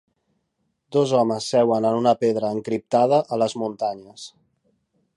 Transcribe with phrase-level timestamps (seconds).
[0.95, 4.29] dos homes seuen en una pedra encriptada a les muntanyes.